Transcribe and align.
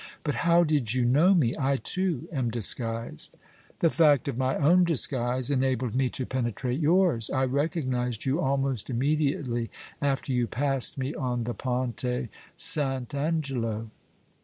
But 0.23 0.33
how 0.49 0.63
did 0.63 0.95
you 0.95 1.05
know 1.05 1.35
me? 1.35 1.53
I 1.59 1.77
too, 1.77 2.27
am 2.31 2.49
disguised." 2.49 3.35
"The 3.81 3.89
fact 3.91 4.27
of 4.27 4.35
my 4.35 4.55
own 4.57 4.83
disguise 4.83 5.51
enabled 5.51 5.93
me 5.93 6.09
to 6.09 6.25
penetrate 6.25 6.79
yours. 6.79 7.29
I 7.29 7.45
recognized 7.45 8.25
you 8.25 8.41
almost 8.41 8.89
immediately 8.89 9.69
after 10.01 10.31
you 10.33 10.47
passed 10.47 10.97
me 10.97 11.13
on 11.13 11.43
the 11.43 11.53
Ponte 11.53 12.29
St. 12.55 13.13
Angelo." 13.13 13.91